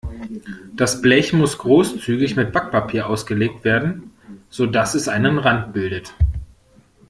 [0.75, 4.09] Das Blech muss großzügig mit Backpapier ausgelegt werden,
[4.49, 6.15] sodass es einen Rand bildet.